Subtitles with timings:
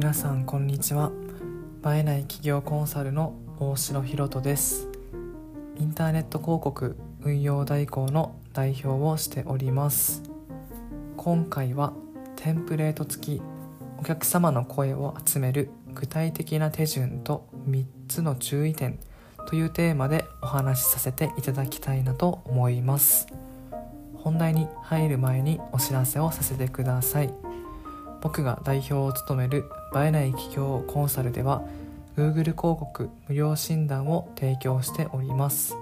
[0.00, 1.12] 皆さんこんにちは。
[1.84, 4.88] 映えない企業コンサルの大城ひろとです。
[5.78, 10.22] インターネット広告運用代行の代表をしております。
[11.18, 11.92] 今回は
[12.36, 13.42] テンプレート付き
[13.98, 18.98] お客様の声を集める具体的な手順と3つの注意点
[19.48, 23.26] というテーマでお話しさせていただきたいなと思います。
[24.14, 27.49] 本題に入る前にお知らせをさせてください。
[28.20, 31.62] 僕が代表を務める映えない企業コンサルでは
[32.16, 35.76] Google 広告無料診断を提供しております。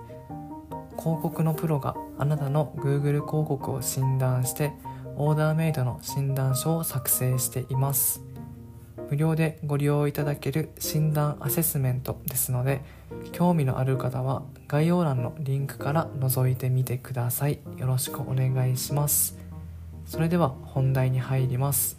[0.98, 4.72] 広告のプロがあなたの Google 広告を診断して
[5.16, 8.22] オーダーメイドの診断書を作成しています。
[9.10, 12.82] 無料でご利用いただける診断アセスメントですので
[13.32, 17.60] 興味のある方は概要欄のリンクから覗いてみてください。
[17.78, 19.38] よろしくお願いします。
[20.04, 21.98] それでは本題に入ります。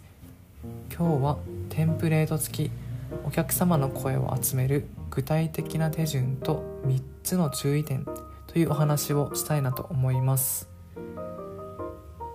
[0.62, 1.38] 今日は
[1.70, 2.70] テンプレート付き
[3.24, 8.06] お客様の声を集める具体的な手順と3つの注意点
[8.46, 10.68] というお話をしたいなと思います。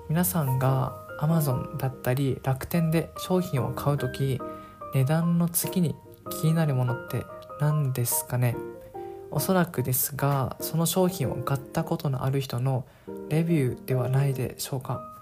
[0.09, 4.39] 皆さんが Amazon だったり楽天で商品を買う時
[4.94, 5.95] 値段の次に
[6.42, 7.26] 気になるものって
[7.60, 8.56] 何ですかね？
[9.32, 12.86] おそらくですがその商品を買ったことのある人の
[13.30, 15.14] レビューではないでしょうか。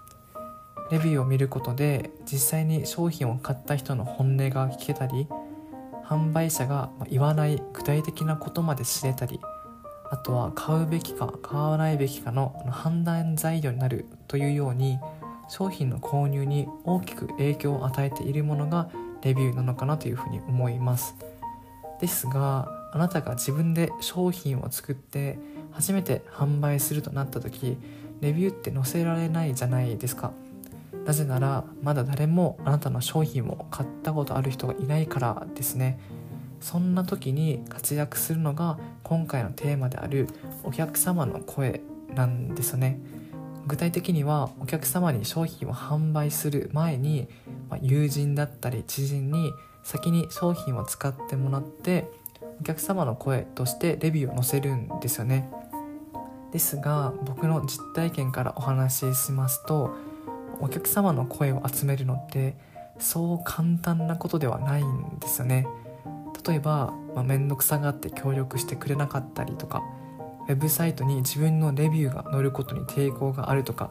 [0.90, 5.26] レビューを見ることで実際に商品を買った人の本音が聞けたり
[6.04, 9.40] 販売者が言わない具体的なことまで知れたり
[10.10, 14.98] あとは買うべきか買わないべきかの判断材料になるというように
[15.48, 18.90] 商品の購入に大きく影響を与えているものが
[19.22, 21.16] レビューなのかなというふうに思います。
[22.00, 25.38] ですがあなたが自分で商品を作って
[25.72, 27.76] 初めて販売するとなった時
[28.20, 30.32] レビューって載せられないじゃないですか。
[31.04, 35.98] なぜならまだ誰もあなたの商品を買ったことある人がいないからですね。
[36.60, 40.28] そんな時に活躍するのが今回のテーマである
[40.62, 41.82] お客様の声
[42.14, 43.00] なんですよね。
[43.66, 47.28] 具体的にはお客様に商品を販売する前に、
[47.68, 49.52] ま友人だったり知人に
[49.82, 52.10] 先に商品を使ってもらって
[52.60, 55.50] お客様の声としてレビューを載せるんですよね。
[56.52, 59.94] ですが僕の実体験からお話ししますと
[60.64, 62.56] お客様の声を集めるのって
[62.98, 65.66] そう簡単なことではないんですよね
[66.46, 69.82] 例えばま面倒、くさがって協力してくれなかったりとか
[70.48, 73.90] ウェブサイトに自分のレビューが載ることに抵抗があるとか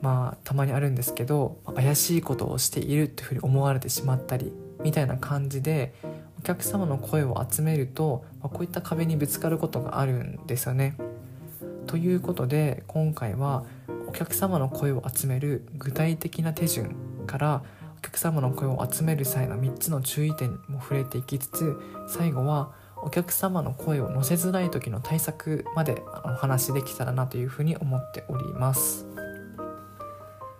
[0.00, 4.52] まあたまにあるんですけど怪しいことをしているというふうに思われてしまったり
[4.82, 5.94] みたいな感じで
[6.38, 10.96] お客様の声を集めると、まあ、こういった壁にぶつかることがあるんですよね。
[11.86, 13.64] ということで今回は
[14.14, 17.62] 客様の声を集める具体的な手順から
[17.98, 21.76] お客様の声を集める際の3つの注意点も触れていきつつ
[22.06, 29.06] 最後はお客様の声を乗せづらい時の対策までお話しできたらなというふうに思っております。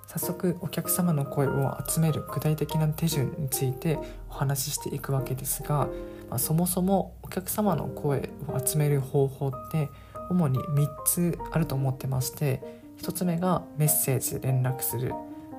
[0.06, 3.98] 早速お客様の声を集める具体的な手順について
[4.28, 5.88] お話ししていくわけですが、
[6.30, 9.88] まあ、そもそもお客様の声を集める方法って
[10.30, 15.12] 主に3つあると思ってまして1つ目がメッセージ連絡する。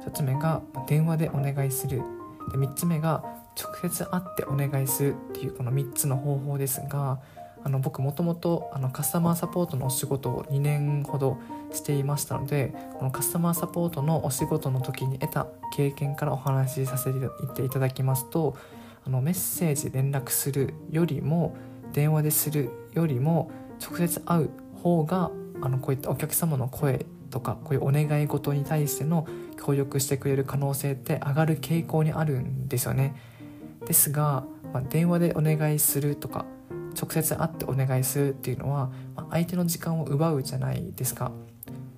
[0.05, 2.01] 2つ目が電話でお願いする。
[2.51, 3.23] で3つ目が
[3.55, 7.19] 直接会ってお願いするっていうこの3つの方法ですが
[7.63, 11.39] あの僕もともとカスタマーサポートのお仕事を2年ほど
[11.71, 17.11] していましたのでこのカスタマーサポートのお仕事の時に得た経験からお話しさせ
[17.55, 18.55] ていただきますと
[19.05, 21.55] あのメッセージ連絡するよりも
[21.91, 23.49] 電話でするよりも
[23.81, 24.49] 直接会う
[24.83, 25.31] 方が
[25.61, 29.27] あのこういったお客様の声とかこういうお願い事に対しての
[29.61, 33.13] 協力してくれる可能性って上がる傾向にあるんですよね。
[33.85, 36.45] ですが、まあ、電話でお願いするとか
[36.97, 41.33] 直接会ってお願いするっていうのは、まあ、相手の時間を奪うじゃないですか。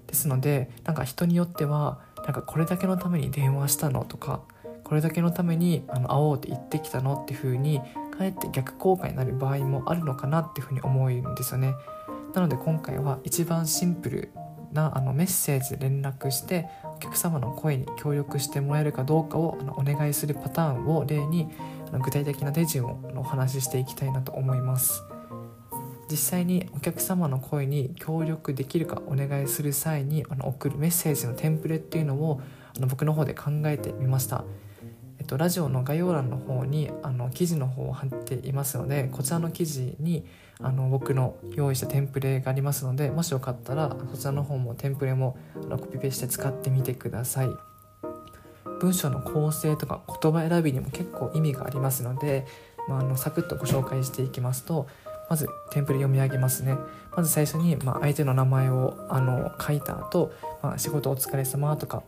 [0.07, 4.41] ですのでなんか人によってはなんかこれだけのために電話したのとか
[4.83, 7.79] これだけのためにあの会おうって言ってきたのっていう風に
[8.17, 11.75] かえって逆効果になる場合もあるのかなっていうふうに思うんですよね。
[12.33, 14.31] なので今回は一番シンプル
[14.71, 21.47] なあのメッセージ連絡してお客様の声に協力してもらえるかどうかをあのお願いするパターンを例に
[21.87, 25.03] あの具体的な手順をお話ししていきたいなと思います。
[26.09, 32.41] 実際にお客様の声に協力できるかお願いする際にあの送るメッセージのテンプレっていうのを
[32.77, 34.45] あの僕の方で考えてみました。
[35.27, 40.25] と、ラジオの概要欄の方にあの記事の方を貼っていますのでこちらの記事に
[40.59, 47.49] あの僕の用意したテンプレがありますのでもしよかったらそちらの方もテンプレもあのコピペして使ってみてください。
[48.79, 52.45] 文章の構成とか言葉選びにも結構意味がありますので、
[52.87, 54.87] まあ、あのサクッとご紹介していきますと
[55.29, 56.77] まずテンプレ読み上げますね。
[57.15, 60.31] まず最初に、まあ、相手の名前をあの書いた後、
[60.61, 62.03] まあ仕事お疲れ様とか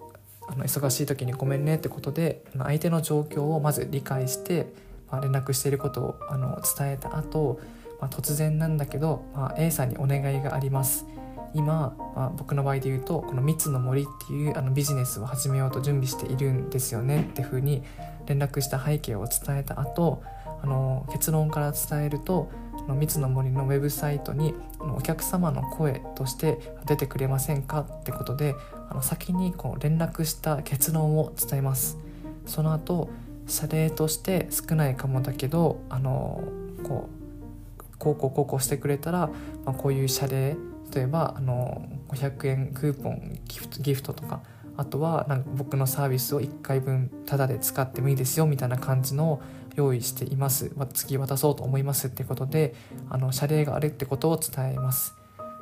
[0.49, 4.73] あの忙しい時にごめんねってことで相手の状況をまず理解して、
[5.11, 7.59] まあ、連絡していることをあの伝えた後、
[8.01, 11.05] まあ突然なんだけど、まあ、A さんにお願いがあります。
[11.53, 17.83] 今、まあ、僕の場合で言うとこの「蜜の森」っていうあのビジネスを始めようと準備しているんですよねっていうふうに
[18.27, 20.21] 連絡した背景を伝えた後
[20.61, 22.51] あの結論から伝えると
[22.89, 24.53] 「の蜜の森」のウェブサイトに
[24.97, 28.55] お客様の声として出てくれませんかってことで
[28.89, 31.97] あの先にこう連絡した結論を伝えます。
[32.45, 33.09] その後
[33.47, 36.43] 謝礼として少ないかもだけどあの
[36.83, 39.29] こうこうこうこうこうしてくれたら、
[39.65, 40.55] まあ、こういう謝礼
[40.93, 44.41] 例えばあの500円クーポンギフトギフトとか
[44.77, 49.41] あとはなんか僕のサービスを1回分タダで使ってもいいですよみたいな感じの
[49.79, 52.75] 用意しています、まあ、次渡そうと思いますってことで
[53.09, 55.15] あの謝礼があるってことを伝えます。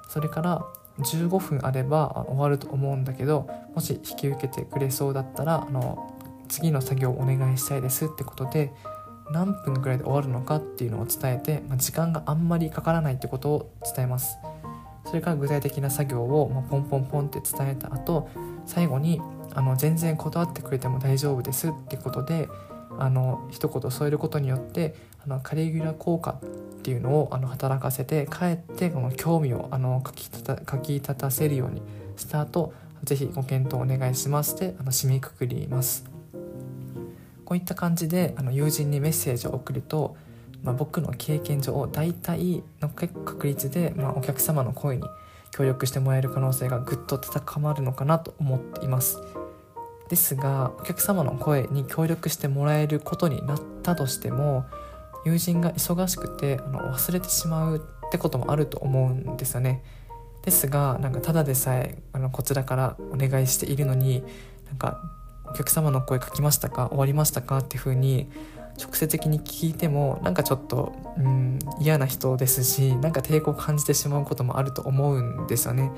[0.09, 0.65] それから
[0.99, 6.15] 15分あれば終わると思うんだけどもし引き受けてくれそうだったらあの
[6.47, 8.71] 次の作業をお願いしたいですってことで
[9.31, 14.37] 何分ぐらいで終わるのかっていうのを伝えて、まあ、時間があんまりかからないってことを伝えます。
[15.05, 18.29] それから具体的な作業を、まポンポンポンって伝えた後
[18.65, 19.21] 最後に
[19.53, 22.49] あの全然断ってくれても大丈夫ですってことで
[22.99, 31.81] あの一言添えることによってあのカリギュラ効果っていうのをあの働かせてかえってこの興味をあのかきたたかき立たせるように
[32.15, 32.73] した後
[33.03, 36.05] ぜひご検討お願いしますってあの締めくくります。
[37.45, 40.17] こういった感じであの友人にメッセージを送ると
[40.63, 45.03] まあ、僕の経験上大体の確率で、まあ、お客様の声に
[45.51, 49.21] 協力してもらえる可能性がぐっと高まるのかなと思っています。
[50.09, 54.65] ですがお客様の声に協力してもらえることになったとしても
[55.25, 57.77] 友人が忙しくてあの忘れてしまう
[58.07, 59.83] ってこともあると思うんですよね
[60.43, 64.23] ですがなんかただでさえあのこちらからお願いしているのに
[64.67, 65.01] なんか
[65.49, 68.29] お客様の声書きましたか終わりましたかっていう風に
[68.81, 75.91] 直接的に聞いてもなんかちょっと、うん、嫌な人ですしなんか抵抗を感じてしまうこともあると思うんですよね。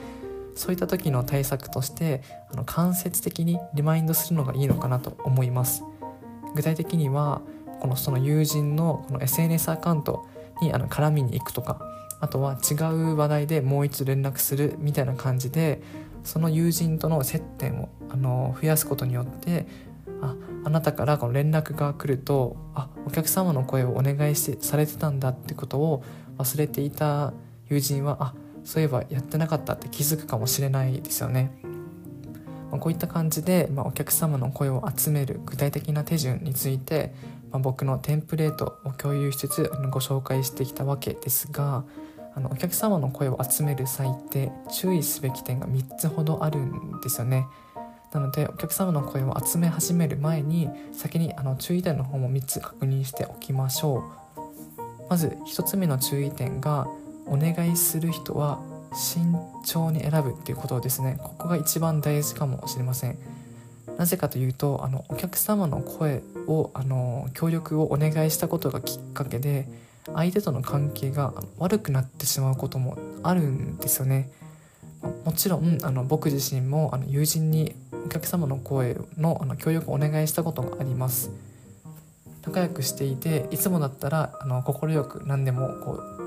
[0.60, 2.22] そういった時の対策として
[2.52, 5.86] あの間接的にリマインドするのがいいのかなと思います。
[6.54, 7.42] 具体的には
[7.80, 10.28] このその友人のこの SNS アカウント
[10.62, 11.80] にあの絡みに行くとか
[12.20, 15.82] あとは違う話題でもう一度連絡するみたいな感じで
[16.26, 19.66] その友人との接点をあの増やすことによって
[20.22, 20.36] あ
[20.66, 26.04] あなたからこの連絡が来るとあお客様の声をお願いしてされてたんだってことを
[26.38, 27.32] 忘れていた
[27.70, 28.34] 友人はあ
[28.70, 31.50] そういえばやってなかったって気づくかもしれないですよね。
[32.70, 37.16] まあ、こういった感じで、まあ、お客様の声を集める具体的な手順について、
[37.50, 41.84] まあ、僕のテンプレートを共有しつつご紹介してきたわけですが
[42.36, 47.48] あのお客様の声を集める際って注意すべき点が3つほどあるんですよね。
[48.14, 54.04] なのでお客様の声を集め始める前に先にあの注意点の方も3つ確認しておきましょ
[54.38, 56.88] うまず1つ目の注意点が
[57.30, 58.60] お願いする人は
[58.94, 61.18] 慎重に選ぶっていうことですね。
[61.22, 63.18] ここが一番大事かもしれません。
[63.98, 69.68] なぜかというとあのお客様の声をあの協力をお願いしたことがきっかけで
[70.14, 74.32] 相手との関係が悪くなってしまうこともあるんですよね。
[75.26, 77.76] もちろんあの僕自身もあの友人に
[78.06, 81.32] お客様の声のあの協力をお願いしたことがあります。
[82.46, 86.19] 仲良くしていていつもだったらあの快く何でもこう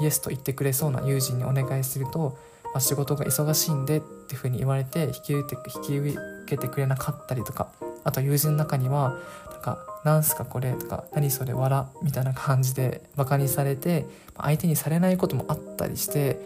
[0.00, 7.68] イエスと言ってくれそうな友人にお願いすると、まあ、仕事が忙しいんでっていうふうに言われて引き受けて引き受けてくれなかったりとか
[8.02, 9.16] あと友人の中には
[9.50, 16.40] なんか「なんすかこれ」とか「何それ笑」みたいな感じでバカにされて相手にされないこともあったりして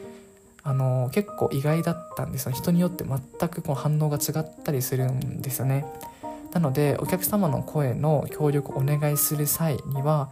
[0.62, 2.52] あの結構意外だったんですよ。
[2.52, 5.87] 人によって全くこう反応が違ったりするんですよね。
[6.52, 10.31] なのでお客様の声の協力をお願いする際には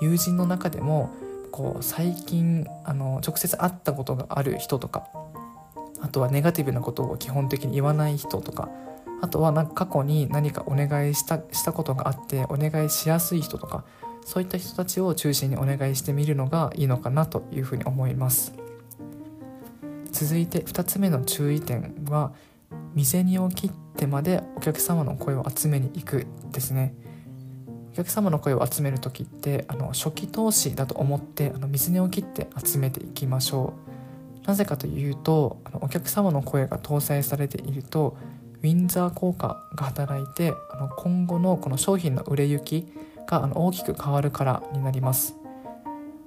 [0.00, 1.10] 友人の中でも
[1.58, 5.08] こう最近あの直接会ったことがある人とか
[6.00, 8.68] あとはネガティブなことを基本的に言わない人とか
[9.20, 13.82] あとはなんか過去に何かお願いしたしたことがあってお願いしやすい人とか
[14.24, 18.54] そういった人たちを中心にお願いしてみるのがいいのかなというふうに思います。
[20.12, 22.32] 続いて2つ目の注意点は
[22.94, 26.94] 店にを切ってまでお客様の声を集めに行くですね
[27.98, 33.74] 客様の声を集める時ってあの初期投資だと思ってあの水値を切って集めていきましょ
[34.44, 34.46] う。
[34.46, 38.16] なぜかというとあのお客様の声が搭載されていると
[38.62, 42.86] ウィンザー効果が働いてあの今後のこの商品の売れ行き
[43.26, 45.34] があの大きく変わるからになります。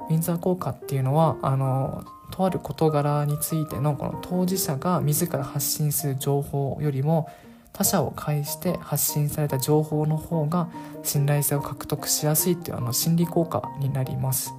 [0.10, 7.30] ウィンザー効果っていうのはあのとある事柄についてのこの当事者が自ら発信する情報よりも
[7.74, 10.70] 他者を介して発信された情報の方が
[11.04, 14.54] 信頼性を獲得しやすいっていうあの心理効果になります。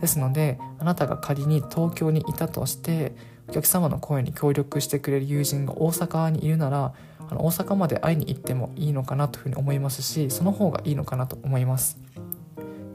[0.00, 3.12] ですのであなたが仮に東京にいたとして
[3.48, 6.94] お客様の声に協力してくれる友人が大阪にいるなら
[7.30, 11.98] あの大阪まで会いに行ってもいいのかなというふうに思いますしその方がいいのかなと思います。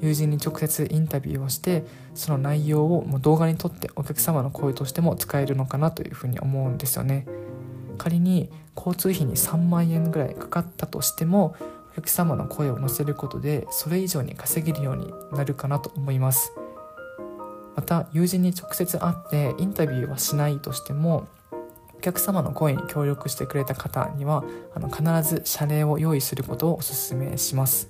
[0.02, 7.26] 友人に直接インタビューをしてその内容をもう動画に撮ってお客様の声としても使えるのかなというふうに思うんですよね。
[7.96, 11.56] 仮に交通費に3万円ぐらいかかったとしても
[11.92, 16.52] お客様の声を載せることでそれ以上に稼げるようになるかなと思います。
[17.76, 21.28] また友人に直接会ってインタビューはしないとしても
[21.98, 27.90] お客様の声に協力してくれた方にはあの必ず謝礼を用意することをお勧めします。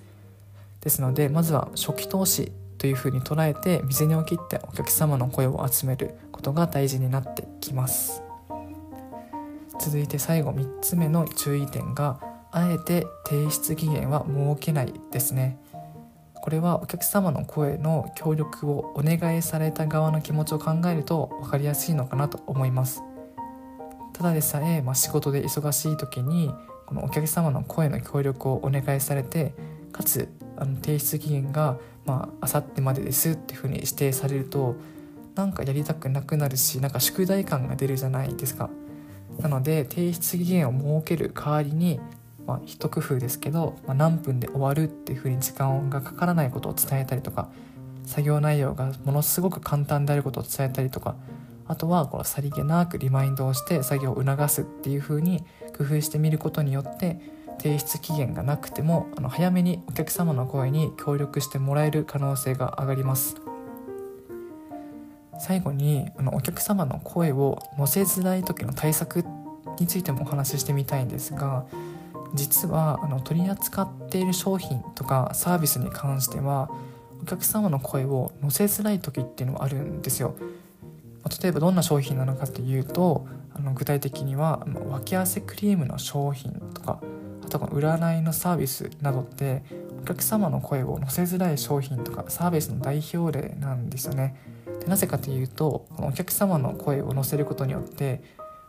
[0.82, 8.25] ですのでまずは初期投資というふうに捉えて水にを切ってお客様の声を集めることが大事になってきます。
[9.86, 12.20] 続いて最後3つ目の注意点が
[12.52, 15.60] あえて提出期限は設けないですね。
[16.34, 23.04] これはお客様の声の協力をお願いされた側の気持ちを考えると分かりやすいのかなと思います。
[24.14, 26.52] ただでさえ、まあ、仕事で忙しい時に
[26.88, 29.54] このお客様の声の協力をお願いされて
[29.92, 34.78] かつあの提出期限がまあさってまでですっていうふうに指定されると
[35.36, 38.72] なんかやりたくなくなるしなんか宿題感が出るじゃないですか。
[39.40, 42.00] なので提出期限を設ける代わりに
[42.48, 47.50] まあ、一工夫ですけど、まあ、何分で終わるっていうふうに時間がかからないことを伝えたりとか
[48.06, 51.16] 作業内容がものすごく簡単であることを伝えたりとか
[51.68, 55.44] あとはこのさりげなくリマインドをして作業を促すっていうふうに
[55.76, 57.20] 工夫してみることによって
[57.58, 63.38] 提出期限がなくてもあの早めにお客様の声に協力してもらえる可能性が上がります。
[65.40, 69.24] 最後にあのお客様の声を乗せづらい時の対策
[69.80, 71.66] についてもお話ししてみたいんですが
[72.34, 76.70] 実はあの取り扱っている商品とかサービスに関しては
[77.22, 80.36] お客様の声を載せづらい時っていうのはあるんですよ。
[81.42, 83.26] 例えばどんな商品なのかというと
[83.56, 87.00] あの具体的にはあの脇汗クリームの商品とか
[87.44, 89.64] あとは占いのサービスなどって
[90.04, 94.36] お客様の声を載せづらい商品とかサービスの代表例なんですよね。
[94.88, 98.22] なぜかというとお客様の声を載せることによって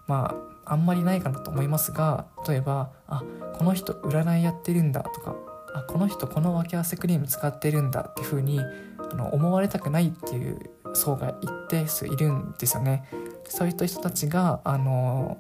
[0.06, 3.22] まああんまりないかなと思いますが例えば「あ
[3.54, 5.36] この人占いやってるんだ」とか
[5.74, 10.58] 「あこの人この分け合わせクリーム使ってるんだ」っていう風にあに思われたくないっていう
[10.94, 13.04] 層が一定数いるんですよね。
[13.48, 15.38] そういった人たちがあの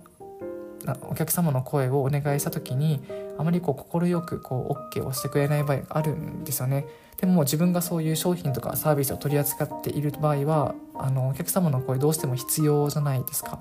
[1.10, 3.02] お客様の声をお願いした時に
[3.38, 6.86] あまりこう快くこう OK をしてくれない場合があるんですよね。
[7.18, 13.60] でも自分がそういう商品とかサービスを取り扱っている場合はあのお客様の声どうしても必要じゃないですか。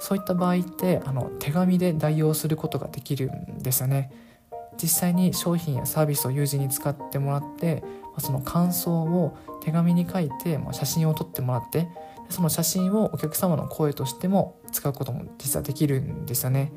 [0.00, 4.10] そういった場合ってあの手紙で代用することができるんですよね
[4.80, 7.82] 実際に商品やサービスを友人に使ってもらって
[8.18, 11.88] その感想を手紙に書いて写真を撮ってもらって
[12.30, 16.72] その写真をお客様の声としても使うことも実はできるんですよね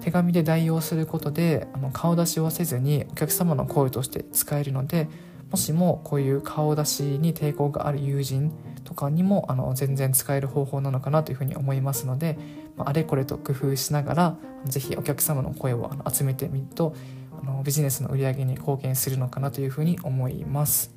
[0.00, 5.08] 手紙で代用することであの顔出しをせずにお客様の声として使えるので
[5.50, 8.52] もしもこういう顔出しに抵抗がある友人
[8.84, 12.38] とかにもあの全然使える方法なのかなというふうに思いますので、
[12.76, 16.94] まあ、れこれと工夫しながら是非お客様の声を集めてみると
[17.42, 20.94] あのビジネスの売り上げに貢献するのかなというふうに思います。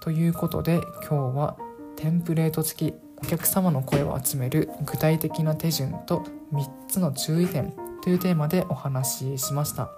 [0.00, 1.56] ということで今日は
[1.96, 7.72] テンプレート付きお客様の声を集める具体的な手順と3つの注意点
[8.06, 9.90] というテーマでお話ししました。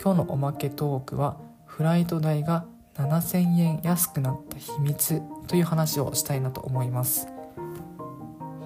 [0.00, 1.36] 今日のおまけトークは
[1.66, 7.26] フライト代が7000円安くなった秘密という話をしたいなと思います。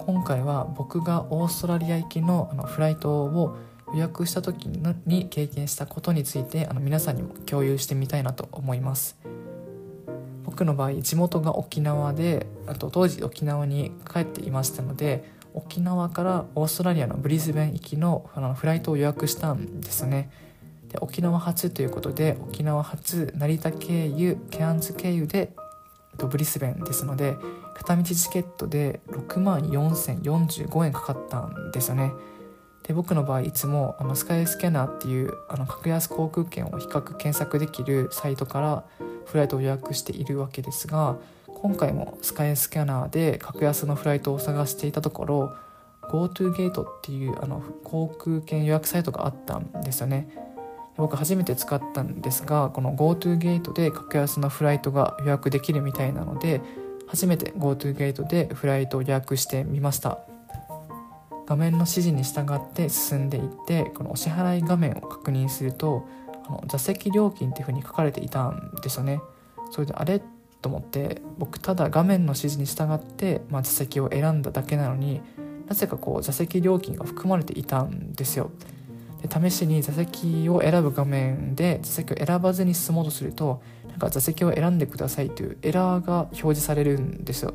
[0.05, 3.57] 今回は僕がオーストラリア行きのあのフライトを
[3.95, 4.69] 予約した時
[5.07, 9.17] に経験したことについてあの皆さんにも共有してみたいなと思います。
[10.45, 20.31] 僕の場合地元が沖縄であと当時沖縄に帰っていましたので沖縄からオーストラリアのブリスベン行きのあのフライトを予約したんですね。
[20.89, 25.53] で沖縄発ということで沖縄発成田経由ケアンズ経由で
[26.19, 27.37] ブリスベンですので
[27.75, 32.13] 片道チケットで6万4045円かかったんですよね。
[32.87, 38.85] で僕の場合いつもあのスカイスキャナーっていうあの格安航空券を比較検索できるサイトから
[39.25, 41.17] フライトを予約しているわけですが
[41.65, 45.57] 今回もスカイスキャナーで格安のフライトを探していたところ
[46.03, 50.29] GoTo ゲートっていうあの航空券予約サイトがあったんですよね。
[50.99, 56.61] 僕初めて使ったんですがこの GoTo ゲートで格安のフライトが予約できるみたいなので
[57.07, 60.19] 初めて GoTo ゲートでフライトを予約してみました。
[61.47, 66.07] 画面の指示に従って進んでいってこのお支払い画面を確認すると
[66.47, 69.23] あの座席料金っていうふうに書かれていたんですよね。
[69.71, 70.21] それであれ
[70.65, 75.21] と思って僕ただ画面の指示に従って、まあ、座席を選んだだけなのに
[75.69, 78.51] なぜかこう座席料金が含まれていたんですよ。
[79.21, 87.53] で試しに座席を選ぶ画面で座席を選ばずに進もうとするとなんか座席を選んでくださいというエラーが表示されるんですよ。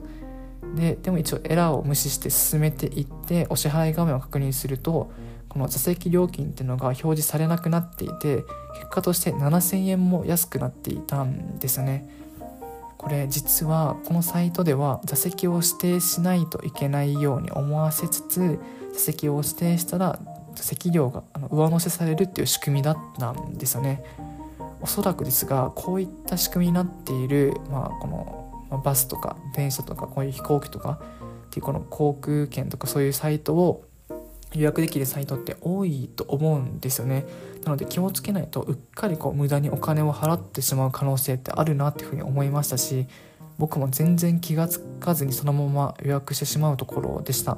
[0.75, 5.11] ででも一応エラーを無視して進めていってお支払い画面を確認すると
[5.47, 8.43] この座席料金っていうのが表示されなくなっていて
[8.75, 12.07] 結果として7000円も安くなっていたんですよね。
[12.99, 18.59] これ実はこのサイトでは座席を指定しないといけないように思わせつつ
[18.91, 20.19] 座席を指定したら
[20.53, 24.03] 座席料が上乗せされるっていう仕組みだったんですよね。
[24.81, 28.07] おそらくですがこういった仕組みになっている、まあ、こ
[28.69, 30.99] のバスとか電車とかこういう飛行機とか
[31.47, 33.85] っていうこの航空券とかそういうサイトを
[34.53, 37.25] 予約できるサイトって多いと思うんですよね。
[37.63, 43.05] なので気をつけないとうっかりこう無駄にお金を払ってしまう可能性ってあるなっていうふうに思いましたし
[43.57, 47.57] 僕も全然気が付かずにそのまま予約してしまうところでした。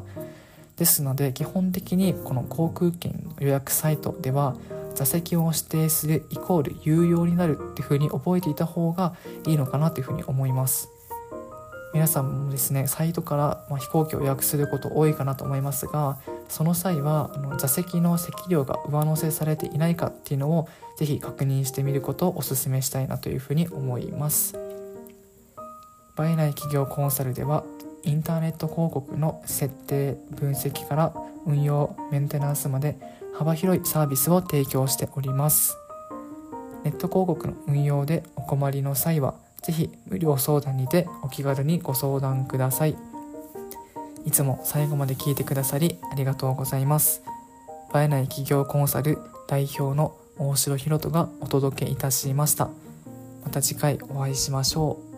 [0.76, 4.56] ですので基本的にこの航空券予約サイトでは
[4.96, 9.14] 座席を指定するイコール有用になるっていうふうに覚えていた方が
[9.48, 10.90] いいのかなというふうに思います。
[11.94, 16.18] 皆さんもですねサイトから、ま飛行機を予約すること多いかなと思いますが
[16.52, 20.68] その際はあの座席の席料が上乗せされていないかっていうのを
[20.98, 24.58] ぜひ確認してみることをお勧めしたいなというふうに思います。
[26.20, 27.64] 映えない企業コンサルでは
[28.04, 31.14] インターネット広告の設定分析から
[31.46, 32.98] 運用メンテナンスまで
[33.34, 35.78] 幅広いサービスを提供しております。
[36.84, 43.11] ネット広告の運用でお困りの際はぜひ無料相談にてお気軽にご相談ください。
[44.26, 47.24] いつも最後まで聞いてくださりありがとうございます。
[47.96, 52.70] 映えない企業コンサル代表の大城ひろとがお届けいたしました。
[53.44, 55.11] また次回お会いしましょう。